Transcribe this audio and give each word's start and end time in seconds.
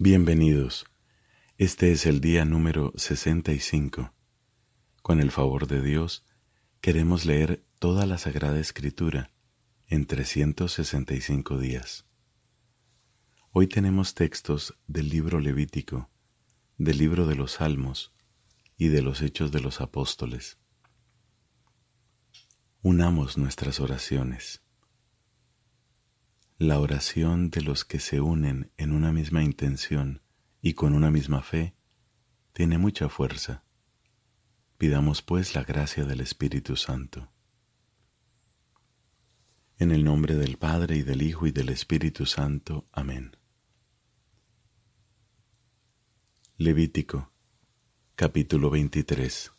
Bienvenidos. 0.00 0.86
Este 1.56 1.90
es 1.90 2.06
el 2.06 2.20
día 2.20 2.44
número 2.44 2.92
65. 2.94 4.14
Con 5.02 5.18
el 5.18 5.32
favor 5.32 5.66
de 5.66 5.82
Dios, 5.82 6.24
queremos 6.80 7.24
leer 7.24 7.64
toda 7.80 8.06
la 8.06 8.16
Sagrada 8.16 8.60
Escritura 8.60 9.32
en 9.88 10.06
365 10.06 11.58
días. 11.58 12.06
Hoy 13.50 13.66
tenemos 13.66 14.14
textos 14.14 14.78
del 14.86 15.08
libro 15.08 15.40
Levítico, 15.40 16.08
del 16.76 16.98
libro 16.98 17.26
de 17.26 17.34
los 17.34 17.54
Salmos 17.54 18.12
y 18.76 18.86
de 18.86 19.02
los 19.02 19.20
Hechos 19.20 19.50
de 19.50 19.58
los 19.58 19.80
Apóstoles. 19.80 20.58
Unamos 22.82 23.36
nuestras 23.36 23.80
oraciones. 23.80 24.62
La 26.60 26.80
oración 26.80 27.50
de 27.50 27.62
los 27.62 27.84
que 27.84 28.00
se 28.00 28.20
unen 28.20 28.72
en 28.76 28.90
una 28.90 29.12
misma 29.12 29.44
intención 29.44 30.22
y 30.60 30.74
con 30.74 30.92
una 30.92 31.08
misma 31.08 31.40
fe 31.40 31.76
tiene 32.52 32.78
mucha 32.78 33.08
fuerza. 33.08 33.62
Pidamos 34.76 35.22
pues 35.22 35.54
la 35.54 35.62
gracia 35.62 36.04
del 36.04 36.20
Espíritu 36.20 36.74
Santo. 36.74 37.30
En 39.78 39.92
el 39.92 40.02
nombre 40.02 40.34
del 40.34 40.56
Padre 40.58 40.96
y 40.96 41.02
del 41.02 41.22
Hijo 41.22 41.46
y 41.46 41.52
del 41.52 41.68
Espíritu 41.68 42.26
Santo. 42.26 42.88
Amén. 42.90 43.36
Levítico 46.56 47.32
capítulo 48.16 48.68
23 48.68 49.52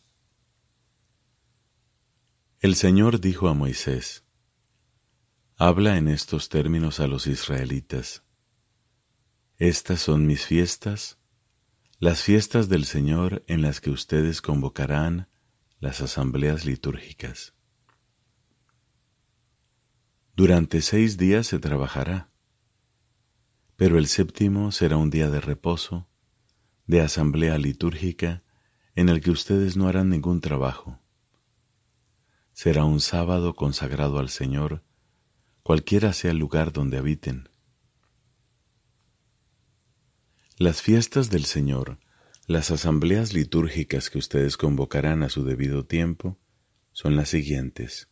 El 2.60 2.74
Señor 2.74 3.22
dijo 3.22 3.48
a 3.48 3.54
Moisés, 3.54 4.26
Habla 5.62 5.98
en 5.98 6.08
estos 6.08 6.48
términos 6.48 7.00
a 7.00 7.06
los 7.06 7.26
israelitas. 7.26 8.24
Estas 9.58 10.00
son 10.00 10.26
mis 10.26 10.46
fiestas, 10.46 11.18
las 11.98 12.22
fiestas 12.22 12.70
del 12.70 12.86
Señor 12.86 13.44
en 13.46 13.60
las 13.60 13.82
que 13.82 13.90
ustedes 13.90 14.40
convocarán 14.40 15.28
las 15.78 16.00
asambleas 16.00 16.64
litúrgicas. 16.64 17.52
Durante 20.34 20.80
seis 20.80 21.18
días 21.18 21.48
se 21.48 21.58
trabajará, 21.58 22.32
pero 23.76 23.98
el 23.98 24.06
séptimo 24.06 24.72
será 24.72 24.96
un 24.96 25.10
día 25.10 25.28
de 25.28 25.42
reposo, 25.42 26.08
de 26.86 27.02
asamblea 27.02 27.58
litúrgica, 27.58 28.44
en 28.94 29.10
el 29.10 29.20
que 29.20 29.30
ustedes 29.30 29.76
no 29.76 29.88
harán 29.88 30.08
ningún 30.08 30.40
trabajo. 30.40 30.98
Será 32.54 32.86
un 32.86 33.00
sábado 33.00 33.54
consagrado 33.54 34.20
al 34.20 34.30
Señor, 34.30 34.84
cualquiera 35.70 36.12
sea 36.12 36.32
el 36.32 36.38
lugar 36.38 36.72
donde 36.72 36.98
habiten. 36.98 37.48
Las 40.58 40.82
fiestas 40.82 41.30
del 41.30 41.44
Señor, 41.44 42.00
las 42.48 42.72
asambleas 42.72 43.34
litúrgicas 43.34 44.10
que 44.10 44.18
ustedes 44.18 44.56
convocarán 44.56 45.22
a 45.22 45.28
su 45.28 45.44
debido 45.44 45.86
tiempo, 45.86 46.40
son 46.90 47.14
las 47.14 47.28
siguientes. 47.28 48.08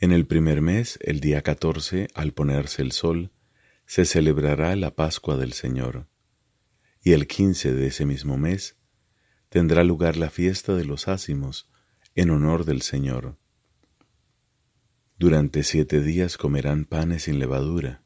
En 0.00 0.10
el 0.10 0.26
primer 0.26 0.62
mes, 0.62 0.98
el 1.00 1.20
día 1.20 1.42
catorce, 1.42 2.08
al 2.12 2.32
ponerse 2.32 2.82
el 2.82 2.90
sol, 2.90 3.30
se 3.86 4.04
celebrará 4.04 4.74
la 4.74 4.96
Pascua 4.96 5.36
del 5.36 5.52
Señor, 5.52 6.08
y 7.04 7.12
el 7.12 7.28
quince 7.28 7.72
de 7.72 7.86
ese 7.86 8.04
mismo 8.04 8.36
mes 8.36 8.78
tendrá 9.48 9.84
lugar 9.84 10.16
la 10.16 10.28
fiesta 10.28 10.74
de 10.74 10.86
los 10.86 11.06
ácimos 11.06 11.70
en 12.16 12.30
honor 12.30 12.64
del 12.64 12.82
Señor. 12.82 13.38
Durante 15.22 15.62
siete 15.62 16.00
días 16.00 16.36
comerán 16.36 16.84
panes 16.84 17.22
sin 17.22 17.38
levadura. 17.38 18.02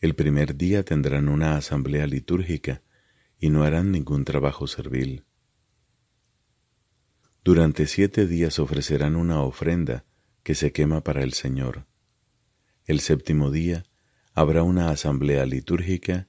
El 0.00 0.16
primer 0.16 0.56
día 0.56 0.84
tendrán 0.84 1.28
una 1.28 1.56
asamblea 1.56 2.08
litúrgica 2.08 2.82
y 3.38 3.50
no 3.50 3.62
harán 3.62 3.92
ningún 3.92 4.24
trabajo 4.24 4.66
servil. 4.66 5.24
Durante 7.44 7.86
siete 7.86 8.26
días 8.26 8.58
ofrecerán 8.58 9.14
una 9.14 9.40
ofrenda 9.40 10.04
que 10.42 10.56
se 10.56 10.72
quema 10.72 11.04
para 11.04 11.22
el 11.22 11.32
Señor. 11.32 11.86
El 12.86 12.98
séptimo 12.98 13.52
día 13.52 13.84
habrá 14.32 14.64
una 14.64 14.90
asamblea 14.90 15.46
litúrgica 15.46 16.26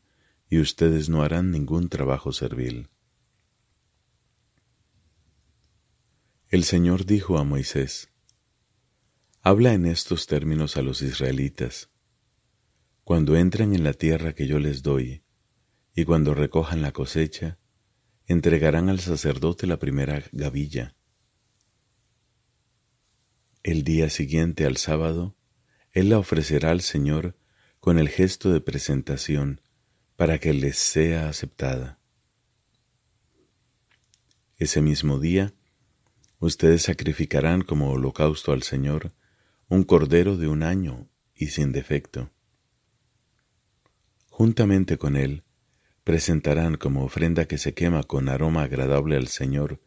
y 0.47 0.59
ustedes 0.59 1.09
no 1.09 1.23
harán 1.23 1.49
ningún 1.49 1.89
trabajo 1.89 2.33
servil. 2.33 2.87
El 6.49 6.63
Señor 6.63 7.07
dijo 7.07 7.39
a 7.39 7.43
Moisés, 7.43 8.11
Habla 9.41 9.73
en 9.73 9.87
estos 9.87 10.27
términos 10.27 10.77
a 10.77 10.83
los 10.83 11.01
israelitas. 11.01 11.89
Cuando 13.03 13.35
entren 13.35 13.73
en 13.73 13.83
la 13.83 13.93
tierra 13.93 14.33
que 14.33 14.45
yo 14.45 14.59
les 14.59 14.83
doy, 14.83 15.23
y 15.95 16.05
cuando 16.05 16.35
recojan 16.35 16.83
la 16.83 16.91
cosecha, 16.91 17.57
entregarán 18.27 18.89
al 18.89 18.99
sacerdote 18.99 19.65
la 19.65 19.79
primera 19.79 20.23
gavilla. 20.33 20.95
El 23.63 23.83
día 23.83 24.11
siguiente 24.11 24.67
al 24.67 24.77
sábado, 24.77 25.35
él 25.93 26.09
la 26.09 26.19
ofrecerá 26.19 26.69
al 26.69 26.81
Señor 26.81 27.35
con 27.79 27.97
el 27.97 28.07
gesto 28.07 28.53
de 28.53 28.61
presentación 28.61 29.61
para 30.15 30.37
que 30.37 30.53
les 30.53 30.77
sea 30.77 31.27
aceptada. 31.27 31.99
Ese 34.57 34.81
mismo 34.81 35.19
día, 35.19 35.54
Ustedes 36.45 36.83
sacrificarán 36.83 37.63
como 37.63 37.89
holocausto 37.89 38.51
al 38.51 38.61
Señor 38.61 39.13
un 39.67 39.83
cordero 39.83 40.37
de 40.37 40.47
un 40.47 40.61
año 40.61 41.09
y 41.33 41.47
sin 41.47 41.71
defecto. 41.71 42.29
Juntamente 44.29 44.99
con 44.99 45.15
él, 45.15 45.43
presentarán 46.03 46.77
como 46.77 47.03
ofrenda 47.03 47.45
que 47.45 47.57
se 47.57 47.73
quema 47.73 48.03
con 48.03 48.29
aroma 48.29 48.61
agradable 48.61 49.15
al 49.15 49.27
Señor 49.27 49.81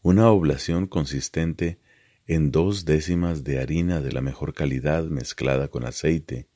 una 0.00 0.30
oblación 0.30 0.86
consistente 0.86 1.78
en 2.26 2.52
dos 2.52 2.86
décimas 2.86 3.44
de 3.44 3.60
harina 3.60 4.00
de 4.00 4.12
la 4.12 4.22
mejor 4.22 4.54
calidad 4.54 5.04
mezclada 5.04 5.68
con 5.68 5.84
aceite, 5.84 6.48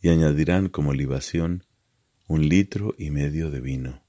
y 0.00 0.10
añadirán 0.10 0.68
como 0.68 0.92
libación 0.92 1.64
un 2.28 2.48
litro 2.48 2.94
y 2.96 3.10
medio 3.10 3.50
de 3.50 3.60
vino. 3.60 4.03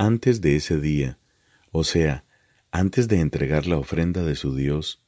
Antes 0.00 0.40
de 0.40 0.56
ese 0.56 0.80
día, 0.80 1.18
o 1.72 1.84
sea, 1.84 2.24
antes 2.70 3.06
de 3.06 3.20
entregar 3.20 3.66
la 3.66 3.76
ofrenda 3.76 4.22
de 4.24 4.34
su 4.34 4.56
Dios, 4.56 5.04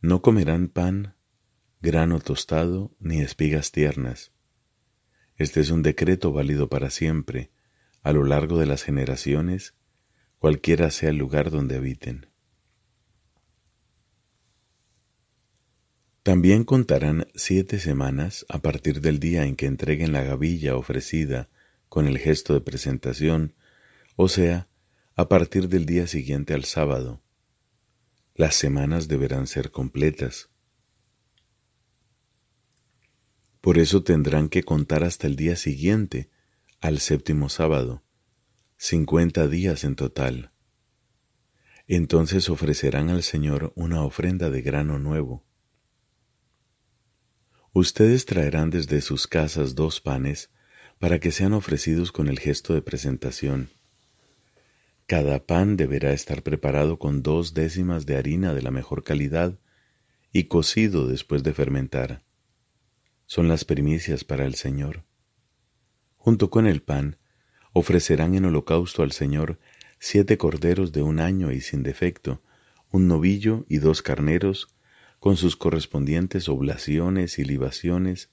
no 0.00 0.20
comerán 0.20 0.66
pan, 0.66 1.14
grano 1.80 2.18
tostado, 2.18 2.90
ni 2.98 3.20
espigas 3.20 3.70
tiernas. 3.70 4.32
Este 5.36 5.60
es 5.60 5.70
un 5.70 5.84
decreto 5.84 6.32
válido 6.32 6.68
para 6.68 6.90
siempre, 6.90 7.52
a 8.02 8.10
lo 8.10 8.24
largo 8.24 8.58
de 8.58 8.66
las 8.66 8.82
generaciones, 8.82 9.74
cualquiera 10.40 10.90
sea 10.90 11.10
el 11.10 11.18
lugar 11.18 11.52
donde 11.52 11.76
habiten. 11.76 12.26
También 16.24 16.64
contarán 16.64 17.28
siete 17.36 17.78
semanas 17.78 18.44
a 18.48 18.58
partir 18.58 19.00
del 19.00 19.20
día 19.20 19.44
en 19.44 19.54
que 19.54 19.66
entreguen 19.66 20.10
la 20.10 20.24
gavilla 20.24 20.74
ofrecida 20.74 21.48
con 21.88 22.08
el 22.08 22.18
gesto 22.18 22.54
de 22.54 22.60
presentación 22.60 23.54
o 24.16 24.28
sea, 24.28 24.68
a 25.14 25.28
partir 25.28 25.68
del 25.68 25.84
día 25.84 26.06
siguiente 26.06 26.54
al 26.54 26.64
sábado. 26.64 27.22
Las 28.34 28.54
semanas 28.54 29.08
deberán 29.08 29.46
ser 29.46 29.70
completas. 29.70 30.50
Por 33.60 33.78
eso 33.78 34.02
tendrán 34.02 34.48
que 34.48 34.62
contar 34.62 35.04
hasta 35.04 35.26
el 35.26 35.36
día 35.36 35.56
siguiente, 35.56 36.30
al 36.80 37.00
séptimo 37.00 37.48
sábado, 37.50 38.04
cincuenta 38.78 39.48
días 39.48 39.84
en 39.84 39.96
total. 39.96 40.52
Entonces 41.86 42.48
ofrecerán 42.48 43.10
al 43.10 43.22
Señor 43.22 43.72
una 43.76 44.02
ofrenda 44.02 44.50
de 44.50 44.62
grano 44.62 44.98
nuevo. 44.98 45.46
Ustedes 47.72 48.24
traerán 48.24 48.70
desde 48.70 49.02
sus 49.02 49.26
casas 49.26 49.74
dos 49.74 50.00
panes 50.00 50.50
para 50.98 51.18
que 51.20 51.30
sean 51.30 51.52
ofrecidos 51.52 52.12
con 52.12 52.28
el 52.28 52.38
gesto 52.38 52.72
de 52.72 52.80
presentación 52.80 53.75
cada 55.06 55.46
pan 55.46 55.76
deberá 55.76 56.12
estar 56.12 56.42
preparado 56.42 56.98
con 56.98 57.22
dos 57.22 57.54
décimas 57.54 58.06
de 58.06 58.16
harina 58.16 58.54
de 58.54 58.62
la 58.62 58.72
mejor 58.72 59.04
calidad 59.04 59.58
y 60.32 60.44
cocido 60.44 61.06
después 61.06 61.44
de 61.44 61.54
fermentar. 61.54 62.24
Son 63.26 63.46
las 63.46 63.64
primicias 63.64 64.24
para 64.24 64.44
el 64.44 64.56
Señor. 64.56 65.04
Junto 66.16 66.50
con 66.50 66.66
el 66.66 66.82
pan, 66.82 67.18
ofrecerán 67.72 68.34
en 68.34 68.46
holocausto 68.46 69.04
al 69.04 69.12
Señor 69.12 69.60
siete 70.00 70.38
corderos 70.38 70.90
de 70.90 71.02
un 71.02 71.20
año 71.20 71.52
y 71.52 71.60
sin 71.60 71.84
defecto, 71.84 72.42
un 72.90 73.06
novillo 73.06 73.64
y 73.68 73.78
dos 73.78 74.02
carneros, 74.02 74.74
con 75.20 75.36
sus 75.36 75.56
correspondientes 75.56 76.48
oblaciones 76.48 77.38
y 77.38 77.44
libaciones, 77.44 78.30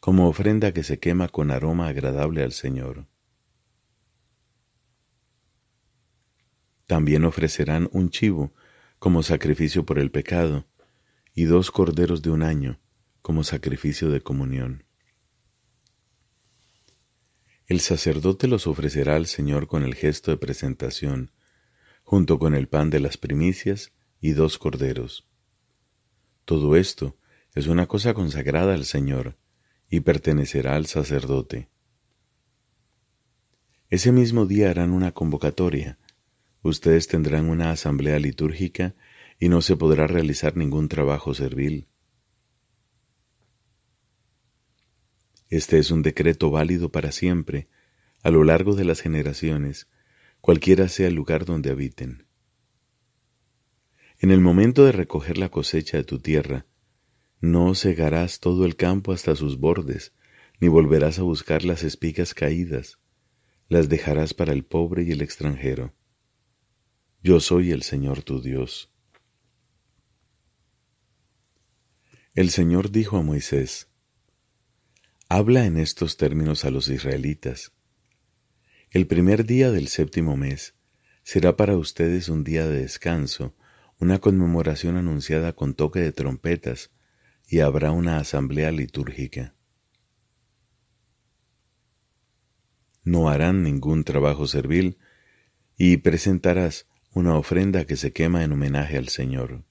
como 0.00 0.28
ofrenda 0.28 0.72
que 0.72 0.82
se 0.82 0.98
quema 0.98 1.28
con 1.28 1.50
aroma 1.50 1.88
agradable 1.88 2.42
al 2.42 2.52
Señor. 2.52 3.06
También 6.90 7.24
ofrecerán 7.24 7.88
un 7.92 8.10
chivo 8.10 8.52
como 8.98 9.22
sacrificio 9.22 9.86
por 9.86 10.00
el 10.00 10.10
pecado, 10.10 10.66
y 11.32 11.44
dos 11.44 11.70
corderos 11.70 12.20
de 12.20 12.30
un 12.30 12.42
año 12.42 12.80
como 13.22 13.44
sacrificio 13.44 14.10
de 14.10 14.22
comunión. 14.22 14.82
El 17.68 17.78
sacerdote 17.78 18.48
los 18.48 18.66
ofrecerá 18.66 19.14
al 19.14 19.26
Señor 19.26 19.68
con 19.68 19.84
el 19.84 19.94
gesto 19.94 20.32
de 20.32 20.38
presentación, 20.38 21.30
junto 22.02 22.40
con 22.40 22.56
el 22.56 22.66
pan 22.66 22.90
de 22.90 22.98
las 22.98 23.16
primicias 23.16 23.92
y 24.20 24.32
dos 24.32 24.58
corderos. 24.58 25.28
Todo 26.44 26.74
esto 26.74 27.16
es 27.54 27.68
una 27.68 27.86
cosa 27.86 28.14
consagrada 28.14 28.74
al 28.74 28.84
Señor 28.84 29.36
y 29.88 30.00
pertenecerá 30.00 30.74
al 30.74 30.86
sacerdote. 30.86 31.68
Ese 33.90 34.10
mismo 34.10 34.44
día 34.44 34.70
harán 34.70 34.90
una 34.90 35.12
convocatoria. 35.12 35.96
Ustedes 36.62 37.08
tendrán 37.08 37.48
una 37.48 37.70
asamblea 37.70 38.18
litúrgica 38.18 38.94
y 39.38 39.48
no 39.48 39.62
se 39.62 39.76
podrá 39.76 40.06
realizar 40.06 40.56
ningún 40.56 40.88
trabajo 40.88 41.32
servil. 41.32 41.88
Este 45.48 45.78
es 45.78 45.90
un 45.90 46.02
decreto 46.02 46.50
válido 46.50 46.92
para 46.92 47.10
siempre, 47.10 47.68
a 48.22 48.30
lo 48.30 48.44
largo 48.44 48.76
de 48.76 48.84
las 48.84 49.00
generaciones, 49.00 49.88
cualquiera 50.40 50.88
sea 50.88 51.08
el 51.08 51.14
lugar 51.14 51.44
donde 51.44 51.70
habiten. 51.70 52.26
En 54.20 54.30
el 54.30 54.40
momento 54.40 54.84
de 54.84 54.92
recoger 54.92 55.38
la 55.38 55.48
cosecha 55.48 55.96
de 55.96 56.04
tu 56.04 56.18
tierra, 56.18 56.66
no 57.40 57.74
cegarás 57.74 58.38
todo 58.38 58.66
el 58.66 58.76
campo 58.76 59.12
hasta 59.12 59.34
sus 59.34 59.58
bordes, 59.58 60.12
ni 60.60 60.68
volverás 60.68 61.18
a 61.18 61.22
buscar 61.22 61.64
las 61.64 61.82
espigas 61.82 62.34
caídas, 62.34 62.98
las 63.68 63.88
dejarás 63.88 64.34
para 64.34 64.52
el 64.52 64.64
pobre 64.64 65.04
y 65.04 65.12
el 65.12 65.22
extranjero. 65.22 65.94
Yo 67.22 67.38
soy 67.40 67.70
el 67.70 67.82
Señor 67.82 68.22
tu 68.22 68.40
Dios. 68.40 68.90
El 72.34 72.48
Señor 72.48 72.90
dijo 72.90 73.18
a 73.18 73.22
Moisés, 73.22 73.90
Habla 75.28 75.66
en 75.66 75.76
estos 75.76 76.16
términos 76.16 76.64
a 76.64 76.70
los 76.70 76.88
israelitas. 76.88 77.72
El 78.90 79.06
primer 79.06 79.44
día 79.44 79.70
del 79.70 79.88
séptimo 79.88 80.38
mes 80.38 80.76
será 81.22 81.58
para 81.58 81.76
ustedes 81.76 82.30
un 82.30 82.42
día 82.42 82.66
de 82.66 82.80
descanso, 82.80 83.54
una 83.98 84.18
conmemoración 84.18 84.96
anunciada 84.96 85.52
con 85.52 85.74
toque 85.74 86.00
de 86.00 86.12
trompetas, 86.12 86.90
y 87.46 87.60
habrá 87.60 87.90
una 87.90 88.16
asamblea 88.16 88.72
litúrgica. 88.72 89.54
No 93.04 93.28
harán 93.28 93.62
ningún 93.62 94.04
trabajo 94.04 94.46
servil, 94.46 94.96
y 95.76 95.98
presentarás 95.98 96.86
una 97.12 97.36
ofrenda 97.36 97.84
que 97.86 97.96
se 97.96 98.12
quema 98.12 98.44
en 98.44 98.52
homenaje 98.52 98.96
al 98.96 99.08
Señor. 99.08 99.64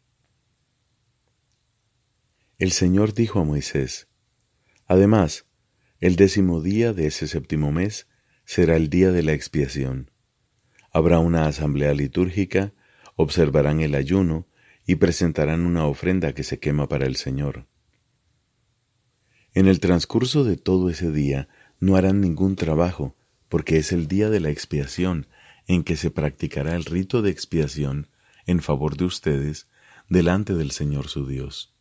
El 2.58 2.72
Señor 2.72 3.14
dijo 3.14 3.40
a 3.40 3.46
Moisés, 3.46 4.10
Además, 4.88 5.46
el 6.00 6.18
décimo 6.18 6.62
día 6.62 6.92
de 6.92 7.08
ese 7.08 7.28
séptimo 7.28 7.72
mes 7.72 8.08
será 8.44 8.76
el 8.76 8.90
día 8.90 9.12
de 9.12 9.24
la 9.24 9.34
expiación. 9.34 10.12
Habrá 10.92 11.20
una 11.20 11.46
asamblea 11.46 11.94
litúrgica, 11.94 12.74
observarán 13.16 13.80
el 13.80 13.96
ayuno 13.96 14.48
y 14.86 14.96
presentarán 14.96 15.66
una 15.66 15.86
ofrenda 15.86 16.34
que 16.34 16.44
se 16.44 16.60
quema 16.60 16.90
para 16.90 17.06
el 17.06 17.16
Señor. 17.16 17.68
En 19.54 19.68
el 19.68 19.80
transcurso 19.80 20.44
de 20.44 20.58
todo 20.58 20.90
ese 20.90 21.12
día 21.12 21.48
no 21.80 21.96
harán 21.96 22.20
ningún 22.20 22.56
trabajo, 22.56 23.16
porque 23.48 23.78
es 23.78 23.92
el 23.92 24.08
día 24.08 24.30
de 24.30 24.40
la 24.40 24.50
expiación 24.50 25.28
en 25.70 25.84
que 25.84 25.96
se 25.96 26.10
practicará 26.10 26.76
el 26.76 26.84
rito 26.84 27.22
de 27.22 27.30
expiación 27.30 28.10
en 28.48 28.60
favor 28.60 28.98
de 28.98 29.06
ustedes 29.06 29.70
delante 30.10 30.56
del 30.56 30.72
Señor 30.72 31.10
su 31.10 31.28
Dios. 31.28 31.76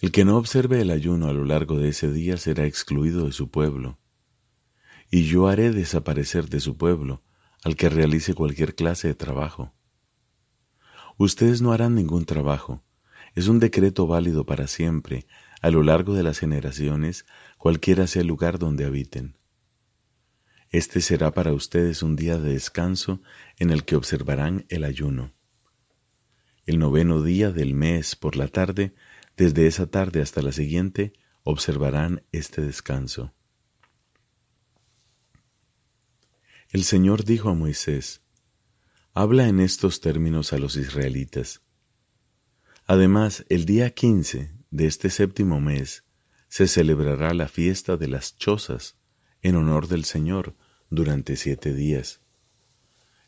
El 0.00 0.10
que 0.10 0.24
no 0.24 0.38
observe 0.38 0.80
el 0.80 0.90
ayuno 0.90 1.28
a 1.28 1.34
lo 1.34 1.44
largo 1.44 1.76
de 1.78 1.90
ese 1.90 2.10
día 2.10 2.38
será 2.38 2.64
excluido 2.64 3.26
de 3.26 3.32
su 3.32 3.50
pueblo. 3.50 3.98
Y 5.10 5.24
yo 5.24 5.48
haré 5.48 5.70
desaparecer 5.70 6.48
de 6.48 6.60
su 6.60 6.78
pueblo 6.78 7.22
al 7.62 7.76
que 7.76 7.90
realice 7.90 8.32
cualquier 8.32 8.74
clase 8.74 9.08
de 9.08 9.14
trabajo. 9.14 9.74
Ustedes 11.18 11.60
no 11.60 11.72
harán 11.72 11.94
ningún 11.94 12.24
trabajo. 12.24 12.82
Es 13.34 13.48
un 13.48 13.60
decreto 13.60 14.06
válido 14.06 14.46
para 14.46 14.66
siempre, 14.66 15.26
a 15.60 15.68
lo 15.68 15.82
largo 15.82 16.14
de 16.14 16.22
las 16.22 16.38
generaciones, 16.38 17.26
cualquiera 17.58 18.06
sea 18.06 18.22
el 18.22 18.28
lugar 18.28 18.58
donde 18.58 18.86
habiten. 18.86 19.36
Este 20.72 21.02
será 21.02 21.32
para 21.32 21.52
ustedes 21.52 22.02
un 22.02 22.16
día 22.16 22.38
de 22.38 22.54
descanso 22.54 23.20
en 23.58 23.68
el 23.68 23.84
que 23.84 23.94
observarán 23.94 24.64
el 24.70 24.84
ayuno. 24.84 25.34
El 26.64 26.78
noveno 26.78 27.22
día 27.22 27.52
del 27.52 27.74
mes 27.74 28.16
por 28.16 28.36
la 28.36 28.48
tarde 28.48 28.94
desde 29.36 29.66
esa 29.66 29.86
tarde 29.88 30.22
hasta 30.22 30.40
la 30.40 30.50
siguiente 30.50 31.12
observarán 31.42 32.24
este 32.32 32.62
descanso. 32.62 33.34
El 36.70 36.84
Señor 36.84 37.24
dijo 37.24 37.50
a 37.50 37.54
Moisés, 37.54 38.22
Habla 39.12 39.48
en 39.48 39.60
estos 39.60 40.00
términos 40.00 40.54
a 40.54 40.58
los 40.58 40.76
israelitas. 40.76 41.60
Además, 42.86 43.44
el 43.50 43.66
día 43.66 43.90
quince 43.90 44.54
de 44.70 44.86
este 44.86 45.10
séptimo 45.10 45.60
mes 45.60 46.04
se 46.48 46.66
celebrará 46.66 47.34
la 47.34 47.48
fiesta 47.48 47.98
de 47.98 48.08
las 48.08 48.38
chozas 48.38 48.96
en 49.42 49.56
honor 49.56 49.88
del 49.88 50.04
Señor 50.04 50.56
durante 50.92 51.36
siete 51.36 51.72
días. 51.72 52.20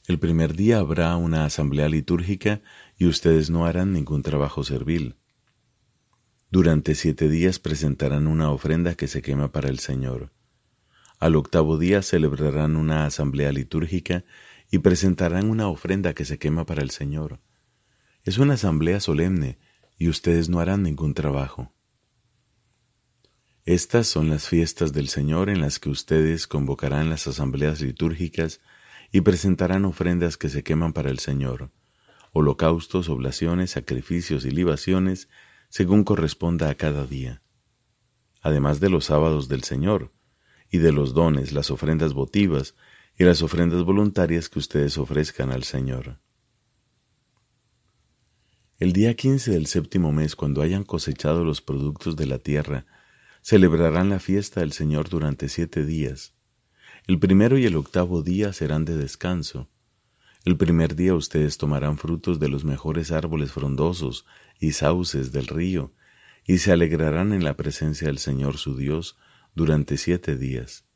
El 0.06 0.18
primer 0.18 0.54
día 0.54 0.80
habrá 0.80 1.16
una 1.16 1.46
asamblea 1.46 1.88
litúrgica 1.88 2.60
y 2.98 3.06
ustedes 3.06 3.48
no 3.48 3.64
harán 3.64 3.94
ningún 3.94 4.22
trabajo 4.22 4.64
servil. 4.64 5.16
Durante 6.50 6.94
siete 6.94 7.30
días 7.30 7.58
presentarán 7.58 8.26
una 8.26 8.50
ofrenda 8.50 8.94
que 8.96 9.08
se 9.08 9.22
quema 9.22 9.50
para 9.50 9.70
el 9.70 9.78
Señor. 9.78 10.30
Al 11.18 11.36
octavo 11.36 11.78
día 11.78 12.02
celebrarán 12.02 12.76
una 12.76 13.06
asamblea 13.06 13.50
litúrgica 13.50 14.26
y 14.70 14.80
presentarán 14.80 15.48
una 15.48 15.68
ofrenda 15.68 16.12
que 16.12 16.26
se 16.26 16.38
quema 16.38 16.66
para 16.66 16.82
el 16.82 16.90
Señor. 16.90 17.40
Es 18.24 18.36
una 18.36 18.54
asamblea 18.54 19.00
solemne 19.00 19.58
y 19.96 20.08
ustedes 20.08 20.50
no 20.50 20.60
harán 20.60 20.82
ningún 20.82 21.14
trabajo. 21.14 21.72
Estas 23.66 24.06
son 24.06 24.28
las 24.28 24.46
fiestas 24.46 24.92
del 24.92 25.08
Señor 25.08 25.48
en 25.48 25.62
las 25.62 25.78
que 25.78 25.88
ustedes 25.88 26.46
convocarán 26.46 27.08
las 27.08 27.26
asambleas 27.26 27.80
litúrgicas 27.80 28.60
y 29.10 29.22
presentarán 29.22 29.86
ofrendas 29.86 30.36
que 30.36 30.50
se 30.50 30.62
queman 30.62 30.92
para 30.92 31.08
el 31.08 31.18
Señor, 31.18 31.70
holocaustos, 32.32 33.08
oblaciones, 33.08 33.70
sacrificios 33.70 34.44
y 34.44 34.50
libaciones 34.50 35.30
según 35.70 36.04
corresponda 36.04 36.68
a 36.68 36.74
cada 36.74 37.06
día, 37.06 37.40
además 38.42 38.80
de 38.80 38.90
los 38.90 39.06
sábados 39.06 39.48
del 39.48 39.64
Señor, 39.64 40.12
y 40.70 40.76
de 40.76 40.92
los 40.92 41.14
dones, 41.14 41.52
las 41.52 41.70
ofrendas 41.70 42.12
votivas 42.12 42.74
y 43.16 43.24
las 43.24 43.40
ofrendas 43.40 43.82
voluntarias 43.82 44.50
que 44.50 44.58
ustedes 44.58 44.98
ofrezcan 44.98 45.50
al 45.52 45.64
Señor. 45.64 46.18
El 48.78 48.92
día 48.92 49.14
quince 49.14 49.52
del 49.52 49.68
séptimo 49.68 50.12
mes, 50.12 50.36
cuando 50.36 50.60
hayan 50.60 50.84
cosechado 50.84 51.44
los 51.44 51.62
productos 51.62 52.16
de 52.16 52.26
la 52.26 52.38
tierra, 52.38 52.84
celebrarán 53.44 54.08
la 54.08 54.20
fiesta 54.20 54.60
del 54.60 54.72
Señor 54.72 55.10
durante 55.10 55.50
siete 55.50 55.84
días. 55.84 56.32
El 57.06 57.18
primero 57.18 57.58
y 57.58 57.66
el 57.66 57.76
octavo 57.76 58.22
día 58.22 58.54
serán 58.54 58.86
de 58.86 58.96
descanso, 58.96 59.68
el 60.46 60.58
primer 60.58 60.94
día 60.94 61.14
ustedes 61.14 61.56
tomarán 61.56 61.96
frutos 61.96 62.38
de 62.38 62.48
los 62.48 62.64
mejores 62.64 63.12
árboles 63.12 63.52
frondosos 63.52 64.26
y 64.60 64.72
sauces 64.72 65.30
del 65.30 65.46
río, 65.46 65.94
y 66.46 66.58
se 66.58 66.72
alegrarán 66.72 67.32
en 67.34 67.44
la 67.44 67.54
presencia 67.56 68.08
del 68.08 68.18
Señor 68.18 68.58
su 68.58 68.76
Dios 68.76 69.18
durante 69.54 69.98
siete 69.98 70.36
días. 70.36 70.86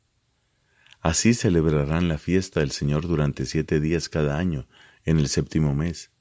Así 1.01 1.35
celebrarán 1.35 2.07
la 2.07 2.17
fiesta 2.17 2.61
del 2.61 2.69
Señor 2.71 3.07
durante 3.07 3.45
siete 3.45 3.79
días 3.79 4.09
cada 4.09 4.39
año, 4.39 4.67
en 5.05 5.19
el 5.19 5.27
séptimo 5.27 5.75
mes. 5.75 6.11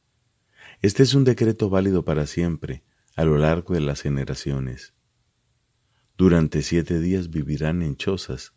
Este 0.82 1.02
es 1.02 1.14
un 1.14 1.25
decreto 1.25 1.70
válido 1.70 2.04
para 2.04 2.26
siempre, 2.26 2.82
a 3.16 3.25
lo 3.25 3.38
largo 3.38 3.75
de 3.75 3.80
las 3.80 4.02
generaciones. 4.02 4.94
Durante 6.18 6.62
siete 6.62 6.98
días 6.98 7.30
vivirán 7.30 7.80
en 7.80 7.96
chozas, 7.96 8.52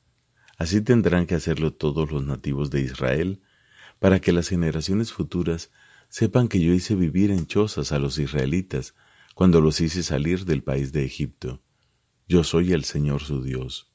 así 0.58 0.82
tendrán 0.82 1.28
que 1.28 1.36
hacerlo 1.36 1.72
todos 1.72 2.12
los 2.12 2.26
nativos 2.26 2.72
de 2.72 2.82
Israel, 2.82 3.44
para 4.00 4.20
que 4.20 4.32
las 4.32 4.50
generaciones 4.50 5.14
futuras 5.14 5.70
sepan 6.10 6.48
que 6.48 6.60
yo 6.60 6.74
hice 6.74 6.96
vivir 6.96 7.30
en 7.30 7.46
chozas 7.46 7.92
a 7.92 8.00
los 8.00 8.18
israelitas 8.18 8.96
cuando 9.36 9.62
los 9.62 9.80
hice 9.80 10.02
salir 10.02 10.46
del 10.46 10.64
país 10.64 10.92
de 10.92 11.06
Egipto. 11.06 11.62
Yo 12.28 12.44
soy 12.44 12.74
el 12.74 12.84
Señor 12.84 13.22
su 13.22 13.44
Dios. 13.44 13.94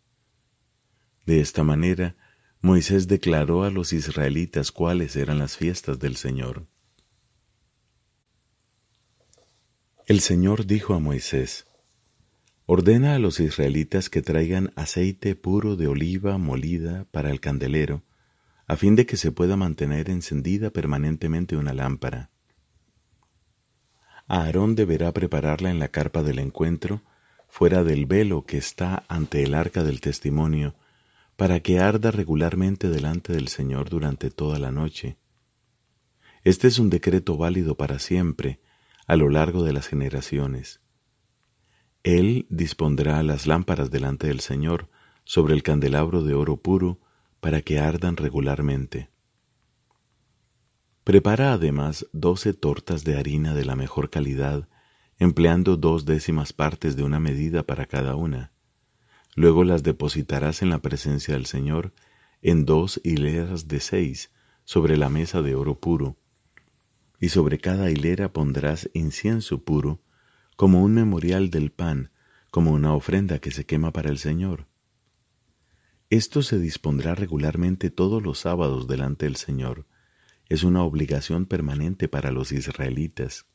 De 1.25 1.41
esta 1.41 1.65
manera, 1.65 2.17
Moisés 2.61 3.09
declaró 3.09 3.65
a 3.65 3.71
los 3.71 3.93
israelitas 3.93 4.71
cuáles 4.71 5.17
eran 5.17 5.41
las 5.41 5.57
fiestas 5.57 5.99
del 5.99 6.15
Señor. 6.15 6.69
El 10.07 10.21
Señor 10.21 10.67
dijo 10.67 10.95
a 10.95 11.01
Moisés, 11.01 11.67
Ordena 12.69 13.15
a 13.15 13.21
los 13.21 13.39
israelitas 13.39 14.11
que 14.11 14.23
traigan 14.23 14.73
aceite 14.75 15.37
puro 15.37 15.77
de 15.77 15.87
oliva 15.87 16.37
molida 16.37 17.07
para 17.13 17.31
el 17.31 17.39
candelero, 17.39 18.03
a 18.67 18.75
fin 18.75 18.97
de 18.97 19.07
que 19.07 19.17
se 19.17 19.31
pueda 19.31 19.57
mantener 19.57 20.11
encendida 20.11 20.71
permanentemente 20.71 21.57
una 21.57 21.73
lámpara. 21.73 22.31
Aarón 24.27 24.75
deberá 24.75 25.13
prepararla 25.13 25.71
en 25.71 25.79
la 25.79 25.89
carpa 25.89 26.25
del 26.25 26.41
encuentro, 26.41 27.03
fuera 27.47 27.85
del 27.85 28.05
velo 28.07 28.45
que 28.45 28.59
está 28.59 29.05
ante 29.07 29.45
el 29.45 29.55
arca 29.55 29.85
del 29.85 30.01
testimonio, 30.01 30.75
para 31.37 31.61
que 31.61 31.79
arda 31.79 32.11
regularmente 32.11 32.89
delante 32.89 33.33
del 33.33 33.47
Señor 33.47 33.91
durante 33.91 34.31
toda 34.31 34.59
la 34.59 34.73
noche. 34.73 35.19
Este 36.43 36.67
es 36.67 36.81
un 36.81 36.91
decreto 36.91 37.37
válido 37.37 37.77
para 37.77 38.01
siempre, 38.01 38.59
a 39.07 39.15
lo 39.15 39.29
largo 39.29 39.63
de 39.63 39.73
las 39.73 39.87
generaciones. 39.87 40.81
Él 42.07 42.47
dispondrá 42.51 43.21
las 43.25 43.49
lámparas 43.49 43.91
delante 43.91 44.29
del 44.29 44.39
Señor 44.39 44.89
sobre 45.25 45.55
el 45.55 45.65
candelabro 45.65 46.23
de 46.23 46.35
oro 46.35 46.57
puro 46.57 47.01
para 47.41 47.63
que 47.63 47.81
ardan 47.81 48.17
regularmente. 48.17 49.11
Prepara 51.03 51.53
además 51.53 52.07
doce 52.13 52.55
tortas 52.55 53.03
de 53.03 53.19
harina 53.19 53.55
de 53.55 53.65
la 53.65 53.75
mejor 53.75 54.09
calidad, 54.09 54.69
empleando 55.19 55.77
dos 55.77 56.05
décimas 56.05 56.53
partes 56.53 56.95
de 56.95 57.03
una 57.03 57.19
medida 57.19 57.65
para 57.65 57.87
cada 57.87 58.15
una. 58.15 58.53
Luego 59.35 59.65
las 59.65 59.83
depositarás 59.83 60.63
en 60.63 60.71
la 60.71 60.79
presencia 60.79 61.35
del 61.35 61.47
Señor 61.47 61.93
en 62.41 62.67
dos 62.67 63.01
hileras 63.03 63.67
de 63.67 63.81
seis 63.81 64.31
sobre 64.65 64.97
la 64.97 65.09
mesa 65.09 65.43
de 65.43 65.57
oro 65.57 65.81
puro, 65.81 66.17
y 67.19 67.31
sobre 67.31 67.59
cada 67.59 67.91
hilera 67.91 68.33
pondrás 68.33 68.89
incienso 68.95 69.65
puro, 69.65 69.99
como 70.57 70.83
un 70.83 70.95
memorial 70.95 71.51
del 71.51 71.71
pan, 71.71 72.11
como 72.51 72.73
una 72.73 72.95
ofrenda 72.95 73.39
que 73.39 73.51
se 73.51 73.67
quema 73.67 73.93
para 73.93 74.11
el 74.11 74.19
Señor. 74.19 74.67
Esto 76.09 76.43
se 76.43 76.59
dispondrá 76.59 77.15
regularmente 77.15 77.91
todos 77.91 78.23
los 78.23 78.39
sábados 78.39 78.89
delante 78.89 79.27
del 79.27 79.37
Señor, 79.37 79.87
es 80.49 80.63
una 80.63 80.83
obligación 80.83 81.47
permanente 81.47 82.09
para 82.09 82.31
los 82.31 82.53
israelitas. 82.53 83.47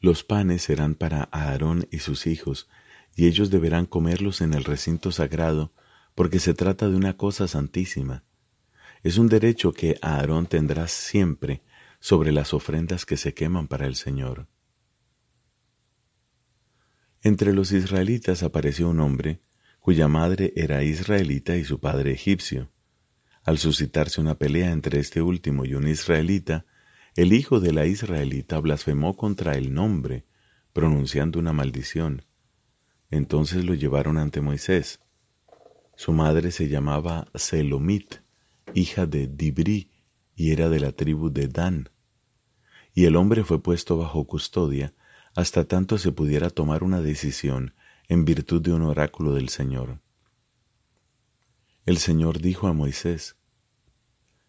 Los 0.00 0.22
panes 0.22 0.62
serán 0.62 0.94
para 0.94 1.28
Aarón 1.32 1.88
y 1.90 2.00
sus 2.00 2.26
hijos, 2.26 2.68
y 3.16 3.26
ellos 3.26 3.50
deberán 3.50 3.86
comerlos 3.86 4.42
en 4.42 4.52
el 4.52 4.64
recinto 4.64 5.12
sagrado, 5.12 5.72
porque 6.14 6.38
se 6.38 6.52
trata 6.52 6.88
de 6.88 6.96
una 6.96 7.16
cosa 7.16 7.48
santísima. 7.48 8.22
Es 9.02 9.18
un 9.18 9.28
derecho 9.28 9.72
que 9.72 9.96
Aarón 10.02 10.46
tendrá 10.46 10.88
siempre 10.88 11.62
sobre 12.04 12.32
las 12.32 12.52
ofrendas 12.52 13.06
que 13.06 13.16
se 13.16 13.32
queman 13.32 13.66
para 13.66 13.86
el 13.86 13.94
Señor. 13.94 14.46
Entre 17.22 17.54
los 17.54 17.72
israelitas 17.72 18.42
apareció 18.42 18.90
un 18.90 19.00
hombre 19.00 19.40
cuya 19.80 20.06
madre 20.06 20.52
era 20.54 20.84
israelita 20.84 21.56
y 21.56 21.64
su 21.64 21.80
padre 21.80 22.12
egipcio. 22.12 22.70
Al 23.42 23.56
suscitarse 23.56 24.20
una 24.20 24.34
pelea 24.34 24.70
entre 24.70 25.00
este 25.00 25.22
último 25.22 25.64
y 25.64 25.72
un 25.72 25.88
israelita, 25.88 26.66
el 27.16 27.32
hijo 27.32 27.58
de 27.58 27.72
la 27.72 27.86
israelita 27.86 28.60
blasfemó 28.60 29.16
contra 29.16 29.56
el 29.56 29.72
nombre, 29.72 30.26
pronunciando 30.74 31.38
una 31.38 31.54
maldición. 31.54 32.26
Entonces 33.10 33.64
lo 33.64 33.72
llevaron 33.72 34.18
ante 34.18 34.42
Moisés. 34.42 35.00
Su 35.96 36.12
madre 36.12 36.50
se 36.50 36.68
llamaba 36.68 37.28
Selomit, 37.34 38.16
hija 38.74 39.06
de 39.06 39.26
Dibri, 39.26 39.90
y 40.36 40.50
era 40.50 40.68
de 40.68 40.80
la 40.80 40.92
tribu 40.92 41.30
de 41.30 41.48
Dan. 41.48 41.93
Y 42.94 43.06
el 43.06 43.16
hombre 43.16 43.44
fue 43.44 43.60
puesto 43.62 43.98
bajo 43.98 44.24
custodia 44.24 44.94
hasta 45.34 45.64
tanto 45.64 45.98
se 45.98 46.12
pudiera 46.12 46.48
tomar 46.48 46.84
una 46.84 47.00
decisión 47.00 47.74
en 48.08 48.24
virtud 48.24 48.62
de 48.62 48.72
un 48.72 48.82
oráculo 48.82 49.34
del 49.34 49.48
Señor. 49.48 50.00
El 51.86 51.98
Señor 51.98 52.40
dijo 52.40 52.68
a 52.68 52.72
Moisés, 52.72 53.36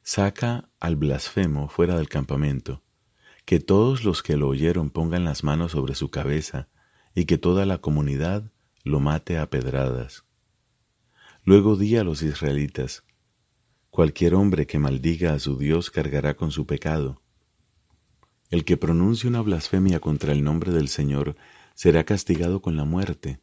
Saca 0.03 0.69
al 0.79 0.95
blasfemo 0.95 1.67
fuera 1.67 1.97
del 1.97 2.07
campamento, 2.07 2.83
que 3.45 3.59
todos 3.59 4.03
los 4.03 4.21
que 4.21 4.37
lo 4.37 4.47
oyeron 4.47 4.91
pongan 4.91 5.23
las 5.23 5.43
manos 5.43 5.71
sobre 5.71 5.95
su 5.95 6.09
cabeza 6.11 6.69
y 7.15 7.25
que 7.25 7.39
toda 7.39 7.65
la 7.65 7.79
comunidad 7.79 8.51
lo 8.83 8.99
mate 8.99 9.39
a 9.39 9.49
pedradas. 9.49 10.25
Luego 11.43 11.75
di 11.75 11.97
a 11.97 12.03
los 12.03 12.21
israelitas, 12.21 13.03
cualquier 13.89 14.35
hombre 14.35 14.67
que 14.67 14.77
maldiga 14.77 15.33
a 15.33 15.39
su 15.39 15.57
Dios 15.57 15.89
cargará 15.89 16.35
con 16.35 16.51
su 16.51 16.67
pecado. 16.67 17.21
El 18.49 18.65
que 18.65 18.77
pronuncie 18.77 19.29
una 19.29 19.41
blasfemia 19.41 19.99
contra 19.99 20.31
el 20.31 20.43
nombre 20.43 20.71
del 20.71 20.87
Señor 20.87 21.35
será 21.73 22.03
castigado 22.03 22.61
con 22.61 22.77
la 22.77 22.85
muerte. 22.85 23.39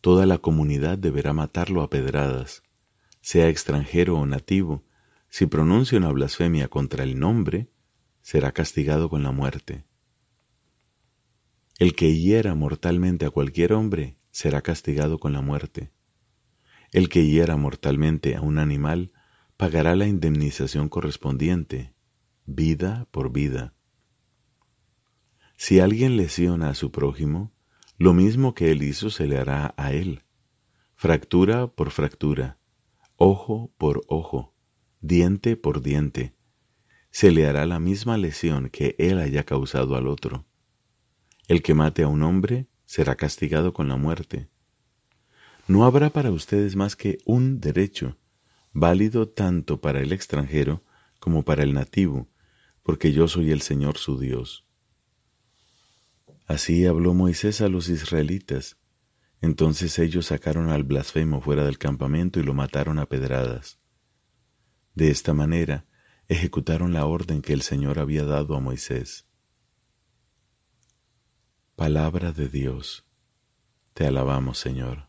Toda 0.00 0.26
la 0.26 0.38
comunidad 0.38 0.98
deberá 0.98 1.32
matarlo 1.32 1.82
a 1.82 1.90
pedradas 1.90 2.62
sea 3.26 3.48
extranjero 3.48 4.16
o 4.18 4.24
nativo, 4.24 4.84
si 5.28 5.46
pronuncia 5.46 5.98
una 5.98 6.12
blasfemia 6.12 6.68
contra 6.68 7.02
el 7.02 7.18
nombre, 7.18 7.68
será 8.22 8.52
castigado 8.52 9.10
con 9.10 9.24
la 9.24 9.32
muerte. 9.32 9.84
El 11.80 11.96
que 11.96 12.14
hiera 12.14 12.54
mortalmente 12.54 13.26
a 13.26 13.30
cualquier 13.30 13.72
hombre 13.72 14.16
será 14.30 14.62
castigado 14.62 15.18
con 15.18 15.32
la 15.32 15.40
muerte. 15.40 15.90
El 16.92 17.08
que 17.08 17.26
hiera 17.26 17.56
mortalmente 17.56 18.36
a 18.36 18.42
un 18.42 18.58
animal 18.58 19.12
pagará 19.56 19.96
la 19.96 20.06
indemnización 20.06 20.88
correspondiente, 20.88 21.94
vida 22.44 23.08
por 23.10 23.32
vida. 23.32 23.74
Si 25.56 25.80
alguien 25.80 26.16
lesiona 26.18 26.68
a 26.68 26.74
su 26.74 26.90
prójimo, 26.90 27.50
lo 27.96 28.12
mismo 28.12 28.54
que 28.54 28.70
él 28.70 28.82
hizo 28.82 29.08
se 29.08 29.26
le 29.26 29.38
hará 29.38 29.74
a 29.78 29.92
él, 29.92 30.22
fractura 30.94 31.66
por 31.66 31.90
fractura, 31.90 32.58
ojo 33.16 33.72
por 33.78 34.02
ojo, 34.06 34.54
diente 35.00 35.56
por 35.56 35.80
diente. 35.80 36.34
Se 37.10 37.30
le 37.30 37.46
hará 37.46 37.64
la 37.64 37.80
misma 37.80 38.18
lesión 38.18 38.68
que 38.68 38.96
él 38.98 39.18
haya 39.18 39.44
causado 39.44 39.96
al 39.96 40.08
otro. 40.08 40.44
El 41.48 41.62
que 41.62 41.72
mate 41.72 42.02
a 42.02 42.08
un 42.08 42.22
hombre 42.22 42.66
será 42.84 43.16
castigado 43.16 43.72
con 43.72 43.88
la 43.88 43.96
muerte. 43.96 44.50
No 45.68 45.86
habrá 45.86 46.10
para 46.10 46.32
ustedes 46.32 46.76
más 46.76 46.96
que 46.96 47.16
un 47.24 47.60
derecho, 47.60 48.18
válido 48.74 49.26
tanto 49.26 49.80
para 49.80 50.00
el 50.00 50.12
extranjero 50.12 50.84
como 51.18 51.44
para 51.44 51.62
el 51.62 51.72
nativo, 51.72 52.28
porque 52.82 53.12
yo 53.12 53.26
soy 53.26 53.52
el 53.52 53.62
Señor 53.62 53.96
su 53.96 54.20
Dios. 54.20 54.65
Así 56.46 56.86
habló 56.86 57.12
Moisés 57.12 57.60
a 57.60 57.68
los 57.68 57.88
israelitas, 57.88 58.78
entonces 59.40 59.98
ellos 59.98 60.26
sacaron 60.26 60.70
al 60.70 60.84
blasfemo 60.84 61.40
fuera 61.40 61.64
del 61.64 61.78
campamento 61.78 62.40
y 62.40 62.44
lo 62.44 62.54
mataron 62.54 62.98
a 62.98 63.06
pedradas. 63.06 63.78
De 64.94 65.10
esta 65.10 65.34
manera 65.34 65.86
ejecutaron 66.28 66.92
la 66.92 67.04
orden 67.04 67.42
que 67.42 67.52
el 67.52 67.62
Señor 67.62 67.98
había 67.98 68.24
dado 68.24 68.56
a 68.56 68.60
Moisés. 68.60 69.26
Palabra 71.74 72.32
de 72.32 72.48
Dios. 72.48 73.04
Te 73.92 74.06
alabamos, 74.06 74.58
Señor. 74.58 75.08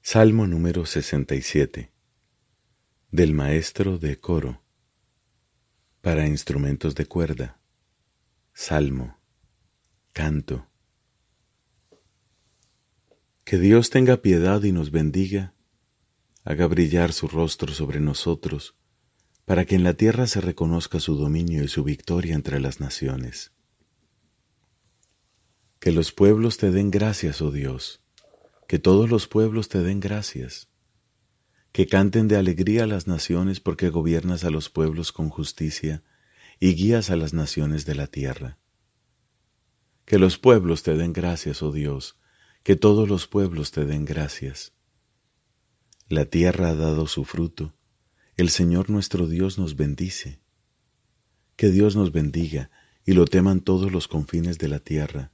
Salmo 0.00 0.46
número 0.46 0.86
67 0.86 1.92
del 3.10 3.32
maestro 3.32 3.96
de 3.96 4.18
coro 4.18 4.63
para 6.04 6.26
instrumentos 6.26 6.94
de 6.94 7.06
cuerda. 7.06 7.58
Salmo 8.52 9.18
canto. 10.12 10.68
Que 13.42 13.56
Dios 13.56 13.88
tenga 13.88 14.18
piedad 14.18 14.62
y 14.64 14.72
nos 14.72 14.90
bendiga, 14.90 15.54
haga 16.44 16.66
brillar 16.66 17.14
su 17.14 17.26
rostro 17.26 17.72
sobre 17.72 18.00
nosotros, 18.00 18.76
para 19.46 19.64
que 19.64 19.76
en 19.76 19.82
la 19.82 19.94
tierra 19.94 20.26
se 20.26 20.42
reconozca 20.42 21.00
su 21.00 21.16
dominio 21.16 21.64
y 21.64 21.68
su 21.68 21.84
victoria 21.84 22.34
entre 22.34 22.60
las 22.60 22.80
naciones. 22.80 23.52
Que 25.80 25.90
los 25.90 26.12
pueblos 26.12 26.58
te 26.58 26.70
den 26.70 26.90
gracias, 26.90 27.40
oh 27.40 27.50
Dios, 27.50 28.02
que 28.68 28.78
todos 28.78 29.08
los 29.08 29.26
pueblos 29.26 29.70
te 29.70 29.82
den 29.82 30.00
gracias, 30.00 30.68
que 31.74 31.88
canten 31.88 32.28
de 32.28 32.36
alegría 32.36 32.86
las 32.86 33.08
naciones 33.08 33.58
porque 33.58 33.90
gobiernas 33.90 34.44
a 34.44 34.50
los 34.50 34.70
pueblos 34.70 35.10
con 35.10 35.28
justicia 35.28 36.04
y 36.60 36.74
guías 36.76 37.10
a 37.10 37.16
las 37.16 37.34
naciones 37.34 37.84
de 37.84 37.96
la 37.96 38.06
tierra. 38.06 38.60
Que 40.04 40.20
los 40.20 40.38
pueblos 40.38 40.84
te 40.84 40.94
den 40.94 41.12
gracias, 41.12 41.64
oh 41.64 41.72
Dios, 41.72 42.16
que 42.62 42.76
todos 42.76 43.08
los 43.08 43.26
pueblos 43.26 43.72
te 43.72 43.86
den 43.86 44.04
gracias. 44.04 44.72
La 46.08 46.26
tierra 46.26 46.68
ha 46.68 46.76
dado 46.76 47.08
su 47.08 47.24
fruto, 47.24 47.74
el 48.36 48.50
Señor 48.50 48.88
nuestro 48.88 49.26
Dios 49.26 49.58
nos 49.58 49.74
bendice. 49.74 50.40
Que 51.56 51.70
Dios 51.70 51.96
nos 51.96 52.12
bendiga 52.12 52.70
y 53.04 53.14
lo 53.14 53.24
teman 53.24 53.58
todos 53.58 53.90
los 53.90 54.06
confines 54.06 54.58
de 54.58 54.68
la 54.68 54.78
tierra. 54.78 55.32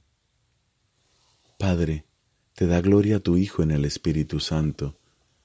Padre, 1.59 2.07
te 2.55 2.65
da 2.65 2.81
gloria 2.81 3.17
a 3.17 3.19
tu 3.19 3.37
Hijo 3.37 3.61
en 3.61 3.69
el 3.69 3.85
Espíritu 3.85 4.39
Santo, 4.39 5.00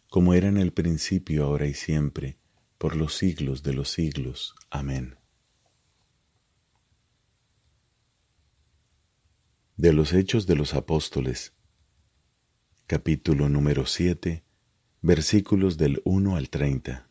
como 0.09 0.35
era 0.35 0.49
en 0.49 0.57
el 0.57 0.73
principio, 0.73 1.45
ahora 1.45 1.67
y 1.67 1.75
siempre, 1.75 2.39
por 2.79 2.97
los 2.97 3.15
siglos 3.15 3.63
de 3.63 3.75
los 3.75 3.91
siglos. 3.91 4.55
Amén. 4.71 5.17
de 9.77 9.93
los 9.93 10.15
Hechos 10.15 10.47
de 10.47 10.57
los 10.57 10.73
Apóstoles, 10.73 11.53
capítulo 12.87 13.51
número 13.51 13.85
7, 13.85 14.43
versículos 15.03 15.77
del 15.77 16.01
1 16.05 16.35
al 16.35 16.49
30. 16.49 17.11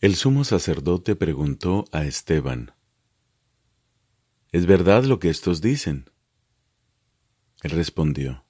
El 0.00 0.14
sumo 0.14 0.44
sacerdote 0.44 1.16
preguntó 1.16 1.86
a 1.90 2.04
Esteban, 2.04 2.74
¿Es 4.52 4.66
verdad 4.66 5.04
lo 5.04 5.18
que 5.18 5.30
estos 5.30 5.62
dicen? 5.62 6.10
Él 7.62 7.70
respondió, 7.70 8.43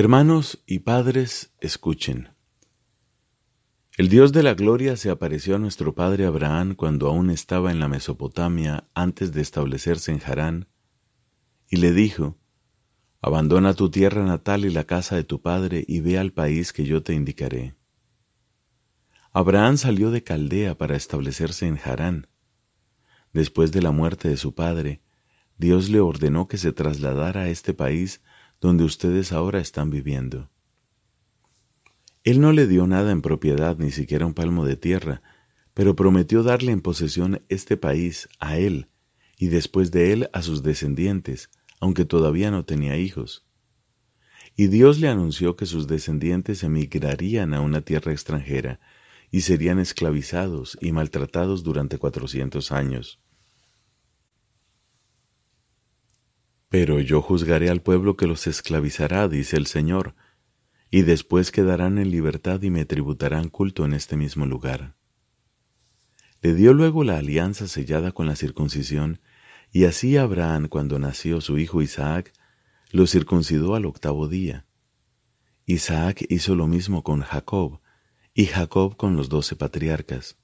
Hermanos 0.00 0.62
y 0.64 0.78
padres, 0.78 1.52
escuchen. 1.58 2.28
El 3.96 4.08
Dios 4.08 4.30
de 4.30 4.44
la 4.44 4.54
gloria 4.54 4.96
se 4.96 5.10
apareció 5.10 5.56
a 5.56 5.58
nuestro 5.58 5.92
padre 5.92 6.24
Abraham 6.24 6.76
cuando 6.76 7.08
aún 7.08 7.30
estaba 7.30 7.72
en 7.72 7.80
la 7.80 7.88
Mesopotamia 7.88 8.88
antes 8.94 9.32
de 9.32 9.40
establecerse 9.40 10.12
en 10.12 10.22
Harán, 10.24 10.68
y 11.68 11.78
le 11.78 11.92
dijo, 11.92 12.38
Abandona 13.20 13.74
tu 13.74 13.90
tierra 13.90 14.24
natal 14.24 14.64
y 14.64 14.70
la 14.70 14.84
casa 14.84 15.16
de 15.16 15.24
tu 15.24 15.42
padre 15.42 15.84
y 15.88 15.98
ve 15.98 16.16
al 16.16 16.32
país 16.32 16.72
que 16.72 16.84
yo 16.84 17.02
te 17.02 17.14
indicaré. 17.14 17.74
Abraham 19.32 19.78
salió 19.78 20.12
de 20.12 20.22
Caldea 20.22 20.78
para 20.78 20.94
establecerse 20.94 21.66
en 21.66 21.76
Harán. 21.76 22.28
Después 23.32 23.72
de 23.72 23.82
la 23.82 23.90
muerte 23.90 24.28
de 24.28 24.36
su 24.36 24.54
padre, 24.54 25.02
Dios 25.56 25.88
le 25.88 25.98
ordenó 25.98 26.46
que 26.46 26.56
se 26.56 26.70
trasladara 26.70 27.40
a 27.40 27.48
este 27.48 27.74
país 27.74 28.22
donde 28.60 28.84
ustedes 28.84 29.32
ahora 29.32 29.60
están 29.60 29.90
viviendo. 29.90 30.50
Él 32.24 32.40
no 32.40 32.52
le 32.52 32.66
dio 32.66 32.86
nada 32.86 33.12
en 33.12 33.22
propiedad, 33.22 33.78
ni 33.78 33.90
siquiera 33.90 34.26
un 34.26 34.34
palmo 34.34 34.64
de 34.66 34.76
tierra, 34.76 35.22
pero 35.74 35.94
prometió 35.94 36.42
darle 36.42 36.72
en 36.72 36.80
posesión 36.80 37.42
este 37.48 37.76
país 37.76 38.28
a 38.40 38.58
él 38.58 38.88
y 39.38 39.46
después 39.46 39.92
de 39.92 40.12
él 40.12 40.30
a 40.32 40.42
sus 40.42 40.62
descendientes, 40.62 41.50
aunque 41.80 42.04
todavía 42.04 42.50
no 42.50 42.64
tenía 42.64 42.96
hijos. 42.96 43.46
Y 44.56 44.66
Dios 44.66 44.98
le 44.98 45.08
anunció 45.08 45.54
que 45.54 45.66
sus 45.66 45.86
descendientes 45.86 46.64
emigrarían 46.64 47.54
a 47.54 47.60
una 47.60 47.82
tierra 47.82 48.10
extranjera 48.10 48.80
y 49.30 49.42
serían 49.42 49.78
esclavizados 49.78 50.76
y 50.80 50.90
maltratados 50.90 51.62
durante 51.62 51.98
cuatrocientos 51.98 52.72
años. 52.72 53.20
Pero 56.68 57.00
yo 57.00 57.22
juzgaré 57.22 57.70
al 57.70 57.80
pueblo 57.80 58.16
que 58.16 58.26
los 58.26 58.46
esclavizará, 58.46 59.28
dice 59.28 59.56
el 59.56 59.66
Señor, 59.66 60.14
y 60.90 61.02
después 61.02 61.50
quedarán 61.50 61.98
en 61.98 62.10
libertad 62.10 62.60
y 62.62 62.70
me 62.70 62.84
tributarán 62.84 63.48
culto 63.48 63.84
en 63.84 63.94
este 63.94 64.16
mismo 64.16 64.44
lugar. 64.46 64.94
Le 66.42 66.54
dio 66.54 66.72
luego 66.72 67.04
la 67.04 67.18
alianza 67.18 67.66
sellada 67.68 68.12
con 68.12 68.26
la 68.26 68.36
circuncisión, 68.36 69.20
y 69.72 69.84
así 69.84 70.16
Abraham, 70.16 70.68
cuando 70.68 70.98
nació 70.98 71.40
su 71.40 71.58
hijo 71.58 71.82
Isaac, 71.82 72.32
lo 72.90 73.06
circuncidó 73.06 73.74
al 73.74 73.86
octavo 73.86 74.28
día. 74.28 74.66
Isaac 75.66 76.24
hizo 76.28 76.54
lo 76.54 76.66
mismo 76.66 77.02
con 77.02 77.22
Jacob, 77.22 77.80
y 78.34 78.46
Jacob 78.46 78.96
con 78.96 79.16
los 79.16 79.28
doce 79.28 79.56
patriarcas. 79.56 80.38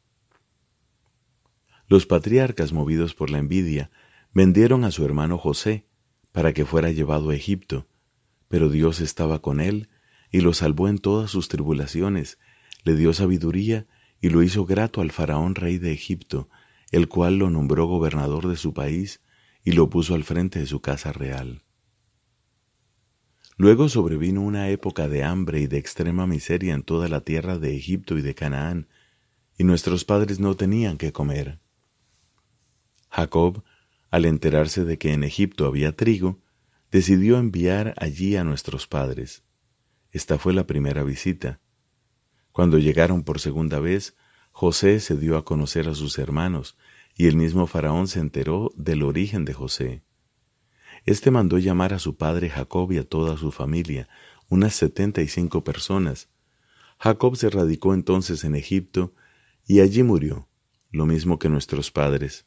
Los 1.86 2.06
patriarcas, 2.06 2.72
movidos 2.72 3.14
por 3.14 3.30
la 3.30 3.38
envidia, 3.38 3.90
vendieron 4.32 4.84
a 4.84 4.90
su 4.90 5.04
hermano 5.04 5.38
José 5.38 5.86
para 6.34 6.52
que 6.52 6.66
fuera 6.66 6.90
llevado 6.90 7.30
a 7.30 7.36
Egipto, 7.36 7.86
pero 8.48 8.68
Dios 8.68 9.00
estaba 9.00 9.40
con 9.40 9.60
él 9.60 9.88
y 10.32 10.40
lo 10.40 10.52
salvó 10.52 10.88
en 10.88 10.98
todas 10.98 11.30
sus 11.30 11.46
tribulaciones, 11.46 12.40
le 12.82 12.96
dio 12.96 13.12
sabiduría 13.12 13.86
y 14.20 14.30
lo 14.30 14.42
hizo 14.42 14.64
grato 14.64 15.00
al 15.00 15.12
faraón 15.12 15.54
rey 15.54 15.78
de 15.78 15.92
Egipto, 15.92 16.48
el 16.90 17.06
cual 17.06 17.38
lo 17.38 17.50
nombró 17.50 17.86
gobernador 17.86 18.48
de 18.48 18.56
su 18.56 18.74
país 18.74 19.20
y 19.62 19.72
lo 19.72 19.88
puso 19.88 20.16
al 20.16 20.24
frente 20.24 20.58
de 20.58 20.66
su 20.66 20.80
casa 20.80 21.12
real. 21.12 21.62
Luego 23.56 23.88
sobrevino 23.88 24.42
una 24.42 24.70
época 24.70 25.06
de 25.06 25.22
hambre 25.22 25.60
y 25.60 25.68
de 25.68 25.78
extrema 25.78 26.26
miseria 26.26 26.74
en 26.74 26.82
toda 26.82 27.06
la 27.06 27.20
tierra 27.20 27.60
de 27.60 27.76
Egipto 27.76 28.18
y 28.18 28.22
de 28.22 28.34
Canaán, 28.34 28.88
y 29.56 29.62
nuestros 29.62 30.04
padres 30.04 30.40
no 30.40 30.56
tenían 30.56 30.98
que 30.98 31.12
comer. 31.12 31.60
Jacob, 33.08 33.62
al 34.14 34.26
enterarse 34.26 34.84
de 34.84 34.96
que 34.96 35.12
en 35.12 35.24
Egipto 35.24 35.66
había 35.66 35.96
trigo, 35.96 36.40
decidió 36.92 37.36
enviar 37.36 37.94
allí 37.96 38.36
a 38.36 38.44
nuestros 38.44 38.86
padres. 38.86 39.42
Esta 40.12 40.38
fue 40.38 40.52
la 40.52 40.68
primera 40.68 41.02
visita. 41.02 41.58
Cuando 42.52 42.78
llegaron 42.78 43.24
por 43.24 43.40
segunda 43.40 43.80
vez, 43.80 44.14
José 44.52 45.00
se 45.00 45.16
dio 45.16 45.36
a 45.36 45.44
conocer 45.44 45.88
a 45.88 45.96
sus 45.96 46.16
hermanos, 46.20 46.76
y 47.16 47.26
el 47.26 47.34
mismo 47.34 47.66
faraón 47.66 48.06
se 48.06 48.20
enteró 48.20 48.70
del 48.76 49.02
origen 49.02 49.44
de 49.44 49.52
José. 49.52 50.04
Este 51.06 51.32
mandó 51.32 51.58
llamar 51.58 51.92
a 51.92 51.98
su 51.98 52.16
padre 52.16 52.50
Jacob 52.50 52.92
y 52.92 52.98
a 52.98 53.08
toda 53.08 53.36
su 53.36 53.50
familia, 53.50 54.08
unas 54.48 54.76
setenta 54.76 55.22
y 55.22 55.26
cinco 55.26 55.64
personas. 55.64 56.28
Jacob 57.00 57.34
se 57.34 57.50
radicó 57.50 57.94
entonces 57.94 58.44
en 58.44 58.54
Egipto, 58.54 59.12
y 59.66 59.80
allí 59.80 60.04
murió, 60.04 60.48
lo 60.92 61.04
mismo 61.04 61.40
que 61.40 61.48
nuestros 61.48 61.90
padres. 61.90 62.46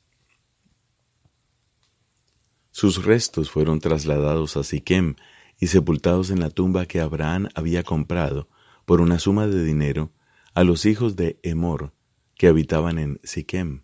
Sus 2.78 3.04
restos 3.04 3.50
fueron 3.50 3.80
trasladados 3.80 4.56
a 4.56 4.64
Siquem, 4.64 5.16
y 5.60 5.66
sepultados 5.66 6.30
en 6.30 6.40
la 6.40 6.52
tumba 6.52 6.86
que 6.86 7.00
Abraham 7.00 7.50
había 7.56 7.82
comprado 7.82 8.50
por 8.86 9.02
una 9.02 9.18
suma 9.18 9.48
de 9.48 9.64
dinero 9.64 10.12
a 10.54 10.64
los 10.64 10.86
hijos 10.86 11.16
de 11.16 11.40
Emor 11.42 11.96
que 12.36 12.46
habitaban 12.46 13.00
en 13.00 13.20
Siquem. 13.24 13.82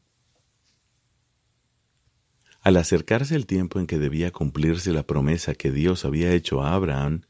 Al 2.61 2.77
acercarse 2.77 3.35
el 3.35 3.47
tiempo 3.47 3.79
en 3.79 3.87
que 3.87 3.97
debía 3.97 4.29
cumplirse 4.29 4.91
la 4.91 5.07
promesa 5.07 5.55
que 5.55 5.71
Dios 5.71 6.05
había 6.05 6.31
hecho 6.31 6.61
a 6.61 6.75
Abraham, 6.75 7.23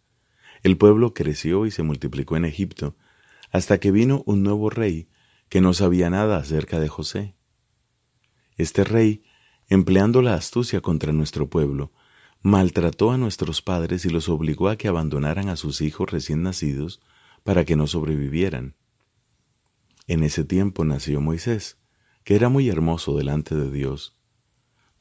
el 0.64 0.76
pueblo 0.78 1.14
creció 1.14 1.66
y 1.66 1.72
se 1.72 1.82
multiplicó 1.82 2.36
en 2.36 2.44
Egipto, 2.44 2.98
hasta 3.54 3.80
que 3.80 3.92
vino 3.92 4.22
un 4.26 4.44
nuevo 4.44 4.70
rey 4.70 5.08
que 5.48 5.62
no 5.62 5.74
sabía 5.74 6.10
nada 6.10 6.36
acerca 6.36 6.82
de 6.82 6.90
José. 6.90 7.36
Este 8.58 8.84
rey, 8.84 9.24
empleando 9.70 10.22
la 10.22 10.36
astucia 10.36 10.82
contra 10.82 11.14
nuestro 11.14 11.50
pueblo, 11.50 11.92
maltrató 12.42 13.12
a 13.12 13.18
nuestros 13.18 13.62
padres 13.62 14.06
y 14.06 14.10
los 14.10 14.30
obligó 14.30 14.70
a 14.70 14.78
que 14.78 14.88
abandonaran 14.88 15.50
a 15.50 15.56
sus 15.56 15.82
hijos 15.82 16.12
recién 16.12 16.44
nacidos 16.44 17.02
para 17.44 17.66
que 17.66 17.76
no 17.76 17.88
sobrevivieran. 17.88 18.76
En 20.08 20.24
ese 20.24 20.44
tiempo 20.44 20.84
nació 20.84 21.22
Moisés, 21.22 21.78
que 22.24 22.36
era 22.36 22.50
muy 22.50 22.70
hermoso 22.70 23.18
delante 23.18 23.56
de 23.56 23.72
Dios. 23.72 24.18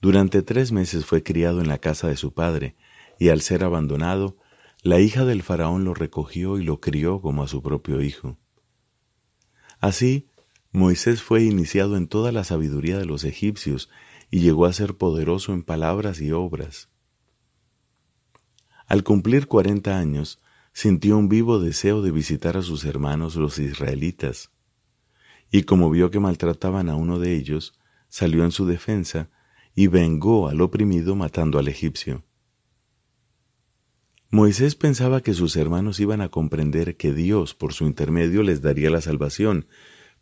Durante 0.01 0.43
tres 0.43 0.73
meses 0.73 1.05
fue 1.05 1.23
criado 1.23 1.61
en 1.61 1.69
la 1.69 1.79
casa 1.79 2.09
de 2.09 2.17
su 2.17 2.33
padre, 2.33 2.77
y 3.19 3.29
al 3.29 3.41
ser 3.41 3.65
abandonado, 3.65 4.37
la 4.83 4.99
hija 5.01 5.25
del 5.25 5.43
faraón 5.43 5.85
lo 5.85 5.95
recogió 5.95 6.59
y 6.59 6.65
lo 6.65 6.81
crió 6.81 7.21
como 7.21 7.43
a 7.43 7.49
su 7.49 7.63
propio 7.63 8.03
hijo. 8.03 8.37
Así, 9.81 10.29
Moisés 10.73 11.23
fue 11.23 11.43
iniciado 11.45 11.97
en 11.97 12.09
toda 12.09 12.33
la 12.33 12.45
sabiduría 12.45 12.99
de 12.99 13.05
los 13.05 13.25
egipcios 13.25 13.91
y 14.33 14.41
llegó 14.41 14.65
a 14.65 14.73
ser 14.73 14.97
poderoso 14.97 15.53
en 15.53 15.63
palabras 15.63 16.23
y 16.23 16.33
obras. 16.33 16.89
Al 18.87 19.05
cumplir 19.05 19.47
cuarenta 19.47 19.99
años, 19.99 20.41
sintió 20.73 21.19
un 21.19 21.29
vivo 21.29 21.61
deseo 21.61 22.01
de 22.01 22.13
visitar 22.13 22.57
a 22.57 22.63
sus 22.63 22.87
hermanos 22.87 23.37
los 23.37 23.59
israelitas, 23.59 24.51
y 25.51 25.65
como 25.65 25.91
vio 25.91 26.11
que 26.11 26.19
maltrataban 26.19 26.89
a 26.89 26.97
uno 26.97 27.19
de 27.19 27.37
ellos, 27.37 27.79
salió 28.09 28.45
en 28.45 28.53
su 28.53 28.65
defensa 28.65 29.29
y 29.75 29.89
vengó 29.89 30.49
al 30.49 30.63
oprimido 30.63 31.15
matando 31.15 31.59
al 31.59 31.69
egipcio. 31.69 32.25
Moisés 34.31 34.77
pensaba 34.77 35.21
que 35.21 35.35
sus 35.35 35.57
hermanos 35.57 36.01
iban 36.01 36.23
a 36.23 36.31
comprender 36.31 36.97
que 36.97 37.13
Dios 37.13 37.55
por 37.55 37.75
su 37.75 37.85
intermedio 37.85 38.43
les 38.43 38.63
daría 38.63 38.89
la 38.89 39.03
salvación, 39.03 39.67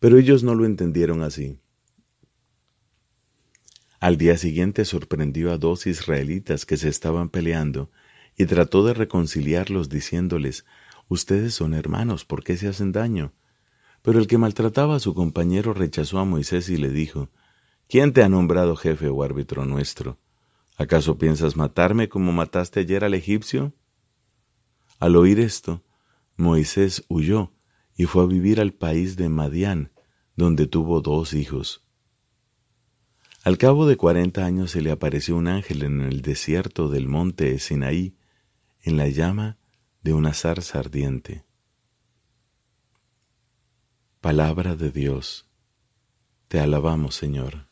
pero 0.01 0.19
ellos 0.19 0.43
no 0.43 0.57
lo 0.57 0.65
entendieron 0.65 1.23
así. 1.23 1.61
Al 4.01 4.17
día 4.17 4.39
siguiente 4.39 4.87
sorprendió 4.87 5.53
a 5.53 5.59
dos 5.59 5.87
israelitas 5.87 6.65
que 6.65 6.79
se 6.79 6.89
estaban 6.89 7.29
peleando 7.29 7.91
y 8.35 8.47
trató 8.47 8.83
de 8.83 8.95
reconciliarlos 8.95 9.91
diciéndoles, 9.91 10.65
Ustedes 11.09 11.53
son 11.53 11.75
hermanos, 11.75 12.25
¿por 12.25 12.43
qué 12.43 12.57
se 12.57 12.69
hacen 12.69 12.93
daño? 12.93 13.35
Pero 14.01 14.19
el 14.19 14.27
que 14.27 14.39
maltrataba 14.39 14.97
a 14.97 15.01
su 15.01 15.13
compañero 15.13 15.75
rechazó 15.75 16.19
a 16.19 16.25
Moisés 16.25 16.71
y 16.71 16.79
le 16.79 16.89
dijo, 16.89 17.29
¿Quién 17.91 18.15
te 18.15 18.23
ha 18.23 18.31
nombrado 18.31 18.75
jefe 18.75 19.09
o 19.09 19.23
árbitro 19.23 19.67
nuestro? 19.67 20.19
¿Acaso 20.79 21.19
piensas 21.19 21.57
matarme 21.57 22.09
como 22.09 22.33
mataste 22.33 22.81
ayer 22.81 23.05
al 23.05 23.13
egipcio? 23.13 23.75
Al 24.99 25.15
oír 25.17 25.41
esto, 25.41 25.85
Moisés 26.39 27.05
huyó 27.09 27.53
y 27.97 28.07
fue 28.07 28.23
a 28.23 28.27
vivir 28.27 28.61
al 28.63 28.73
país 28.73 29.17
de 29.17 29.29
Madián, 29.29 29.93
donde 30.37 30.67
tuvo 30.67 31.03
dos 31.03 31.35
hijos. 31.35 31.85
Al 33.43 33.57
cabo 33.57 33.87
de 33.87 33.97
cuarenta 33.97 34.45
años 34.45 34.73
se 34.73 34.83
le 34.83 34.91
apareció 34.91 35.35
un 35.37 35.49
ángel 35.49 35.83
en 35.83 36.03
el 36.03 36.21
desierto 36.21 36.89
del 36.89 37.09
monte 37.09 37.59
Sinaí 37.59 38.15
en 38.83 38.99
la 38.99 39.09
llama 39.09 39.57
de 40.03 40.13
una 40.13 40.35
zarza 40.35 40.79
ardiente. 40.79 41.45
Palabra 44.21 44.77
de 44.77 44.91
Dios, 44.91 45.49
te 46.49 46.61
alabamos 46.61 47.15
Señor. 47.15 47.70